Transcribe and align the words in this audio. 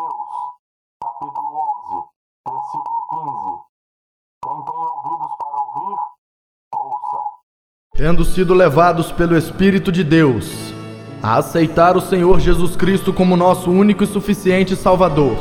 Mateus, 0.00 0.32
capítulo 1.02 1.48
11, 1.92 2.06
versículo 2.48 3.00
15. 3.10 3.60
Quem 4.42 4.64
tem 4.64 4.80
ouvidos 4.80 5.32
para 5.38 5.56
ouvir, 5.60 5.98
ouça. 6.74 7.18
Tendo 7.94 8.24
sido 8.24 8.54
levados 8.54 9.12
pelo 9.12 9.36
Espírito 9.36 9.92
de 9.92 10.02
Deus 10.02 10.72
a 11.22 11.36
aceitar 11.36 11.98
o 11.98 12.00
Senhor 12.00 12.40
Jesus 12.40 12.76
Cristo 12.76 13.12
como 13.12 13.36
nosso 13.36 13.70
único 13.70 14.02
e 14.02 14.06
suficiente 14.06 14.74
Salvador, 14.74 15.36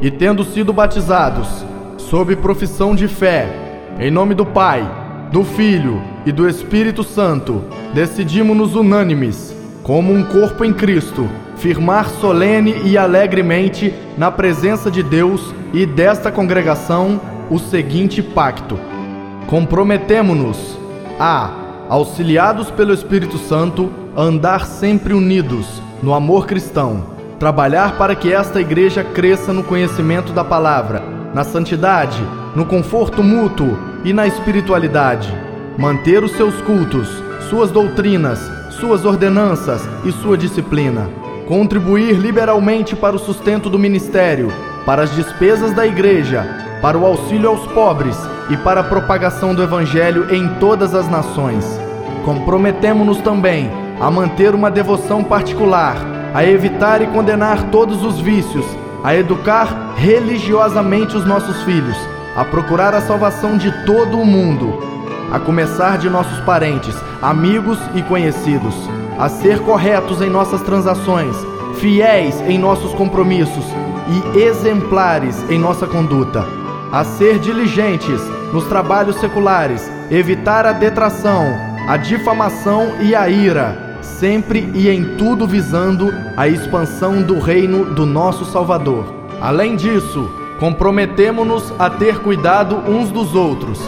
e 0.00 0.10
tendo 0.10 0.44
sido 0.44 0.72
batizados 0.72 1.46
sob 1.98 2.36
profissão 2.36 2.94
de 2.94 3.06
fé, 3.06 3.94
em 3.98 4.10
nome 4.10 4.34
do 4.34 4.46
Pai, 4.46 4.80
do 5.30 5.44
Filho 5.44 6.02
e 6.24 6.32
do 6.32 6.48
Espírito 6.48 7.04
Santo, 7.04 7.62
decidimos-nos 7.92 8.74
unânimes, 8.74 9.54
como 9.82 10.14
um 10.14 10.24
corpo 10.24 10.64
em 10.64 10.72
Cristo, 10.72 11.28
firmar 11.58 12.08
solene 12.08 12.82
e 12.84 12.96
alegremente 12.96 13.92
na 14.16 14.30
presença 14.30 14.90
de 14.90 15.02
Deus 15.02 15.54
e 15.72 15.84
desta 15.84 16.30
congregação 16.30 17.20
o 17.50 17.58
seguinte 17.58 18.22
pacto: 18.22 18.78
comprometemo-nos 19.46 20.78
a, 21.18 21.50
auxiliados 21.88 22.70
pelo 22.70 22.94
Espírito 22.94 23.38
Santo, 23.38 23.90
andar 24.16 24.66
sempre 24.66 25.12
unidos 25.12 25.82
no 26.02 26.14
amor 26.14 26.46
cristão, 26.46 27.06
trabalhar 27.38 27.98
para 27.98 28.14
que 28.14 28.32
esta 28.32 28.60
igreja 28.60 29.02
cresça 29.02 29.52
no 29.52 29.64
conhecimento 29.64 30.32
da 30.32 30.44
palavra, 30.44 31.02
na 31.34 31.44
santidade, 31.44 32.22
no 32.54 32.64
conforto 32.66 33.22
mútuo 33.22 33.76
e 34.04 34.12
na 34.12 34.26
espiritualidade, 34.26 35.32
manter 35.76 36.22
os 36.22 36.32
seus 36.32 36.54
cultos, 36.62 37.08
suas 37.50 37.70
doutrinas, 37.70 38.38
suas 38.80 39.04
ordenanças 39.04 39.88
e 40.04 40.12
sua 40.12 40.36
disciplina 40.38 41.08
contribuir 41.48 42.12
liberalmente 42.12 42.94
para 42.94 43.16
o 43.16 43.18
sustento 43.18 43.70
do 43.70 43.78
ministério, 43.78 44.52
para 44.84 45.02
as 45.02 45.14
despesas 45.14 45.72
da 45.72 45.86
igreja, 45.86 46.46
para 46.82 46.98
o 46.98 47.06
auxílio 47.06 47.48
aos 47.48 47.66
pobres 47.68 48.16
e 48.50 48.56
para 48.58 48.80
a 48.80 48.84
propagação 48.84 49.54
do 49.54 49.62
evangelho 49.62 50.32
em 50.32 50.46
todas 50.60 50.94
as 50.94 51.08
nações. 51.08 51.64
Comprometemo-nos 52.22 53.22
também 53.22 53.70
a 53.98 54.10
manter 54.10 54.54
uma 54.54 54.70
devoção 54.70 55.24
particular, 55.24 55.96
a 56.34 56.44
evitar 56.44 57.00
e 57.00 57.06
condenar 57.06 57.70
todos 57.70 58.04
os 58.04 58.20
vícios, 58.20 58.66
a 59.02 59.16
educar 59.16 59.94
religiosamente 59.96 61.16
os 61.16 61.24
nossos 61.24 61.62
filhos, 61.62 61.96
a 62.36 62.44
procurar 62.44 62.92
a 62.92 63.00
salvação 63.00 63.56
de 63.56 63.72
todo 63.86 64.20
o 64.20 64.26
mundo, 64.26 64.78
a 65.32 65.38
começar 65.38 65.96
de 65.96 66.10
nossos 66.10 66.38
parentes, 66.40 66.94
amigos 67.22 67.78
e 67.94 68.02
conhecidos 68.02 68.74
a 69.18 69.28
ser 69.28 69.60
corretos 69.60 70.22
em 70.22 70.30
nossas 70.30 70.62
transações, 70.62 71.34
fiéis 71.74 72.40
em 72.42 72.56
nossos 72.56 72.92
compromissos 72.94 73.64
e 74.08 74.38
exemplares 74.38 75.44
em 75.50 75.58
nossa 75.58 75.86
conduta, 75.86 76.46
a 76.92 77.02
ser 77.02 77.38
diligentes 77.40 78.20
nos 78.52 78.64
trabalhos 78.66 79.16
seculares, 79.16 79.90
evitar 80.10 80.64
a 80.64 80.72
detração, 80.72 81.44
a 81.88 81.96
difamação 81.96 82.96
e 83.00 83.14
a 83.14 83.28
ira, 83.28 83.98
sempre 84.00 84.70
e 84.72 84.88
em 84.88 85.16
tudo 85.16 85.46
visando 85.46 86.14
a 86.36 86.46
expansão 86.46 87.20
do 87.20 87.40
reino 87.40 87.86
do 87.86 88.06
nosso 88.06 88.44
Salvador. 88.44 89.12
Além 89.40 89.74
disso, 89.76 90.30
comprometemo-nos 90.60 91.72
a 91.78 91.90
ter 91.90 92.20
cuidado 92.20 92.76
uns 92.88 93.10
dos 93.10 93.34
outros, 93.34 93.80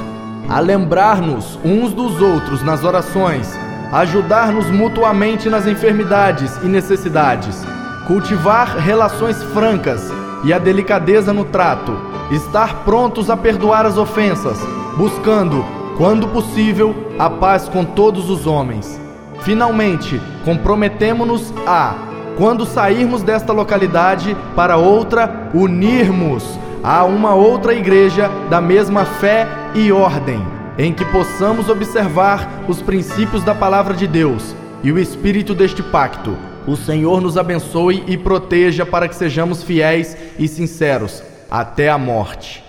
a 0.48 0.60
lembrar-nos 0.60 1.58
uns 1.64 1.92
dos 1.92 2.20
outros 2.20 2.62
nas 2.62 2.84
orações 2.84 3.69
ajudar-nos 3.92 4.70
mutuamente 4.70 5.48
nas 5.48 5.66
enfermidades 5.66 6.56
e 6.62 6.66
necessidades, 6.66 7.64
cultivar 8.06 8.76
relações 8.76 9.42
francas 9.42 10.10
e 10.44 10.52
a 10.52 10.58
delicadeza 10.58 11.32
no 11.32 11.44
trato, 11.44 11.96
estar 12.30 12.84
prontos 12.84 13.28
a 13.28 13.36
perdoar 13.36 13.84
as 13.84 13.96
ofensas, 13.98 14.58
buscando, 14.96 15.64
quando 15.96 16.28
possível, 16.28 17.08
a 17.18 17.28
paz 17.28 17.68
com 17.68 17.84
todos 17.84 18.30
os 18.30 18.46
homens. 18.46 18.98
Finalmente, 19.40 20.20
comprometemo-nos 20.44 21.52
a, 21.66 21.94
quando 22.36 22.64
sairmos 22.64 23.22
desta 23.22 23.52
localidade 23.52 24.36
para 24.54 24.76
outra, 24.76 25.50
unirmos 25.52 26.58
a 26.82 27.04
uma 27.04 27.34
outra 27.34 27.74
igreja 27.74 28.30
da 28.48 28.60
mesma 28.60 29.04
fé 29.04 29.46
e 29.74 29.92
ordem 29.92 30.59
em 30.80 30.94
que 30.94 31.04
possamos 31.04 31.68
observar 31.68 32.64
os 32.66 32.80
princípios 32.80 33.44
da 33.44 33.54
palavra 33.54 33.92
de 33.92 34.06
Deus 34.06 34.56
e 34.82 34.90
o 34.90 34.98
espírito 34.98 35.54
deste 35.54 35.82
pacto. 35.82 36.34
O 36.66 36.74
Senhor 36.74 37.20
nos 37.20 37.36
abençoe 37.36 38.02
e 38.06 38.16
proteja 38.16 38.86
para 38.86 39.06
que 39.06 39.14
sejamos 39.14 39.62
fiéis 39.62 40.16
e 40.38 40.48
sinceros 40.48 41.22
até 41.50 41.90
a 41.90 41.98
morte. 41.98 42.64